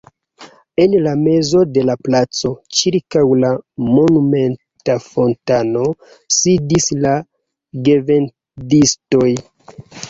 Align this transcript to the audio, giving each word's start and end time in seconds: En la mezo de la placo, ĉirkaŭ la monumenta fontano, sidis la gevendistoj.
En 0.85 0.93
la 1.07 1.11
mezo 1.25 1.61
de 1.75 1.83
la 1.89 1.95
placo, 2.07 2.51
ĉirkaŭ 2.79 3.23
la 3.43 3.53
monumenta 3.91 4.97
fontano, 5.11 5.85
sidis 6.41 6.91
la 7.07 7.17
gevendistoj. 7.91 9.33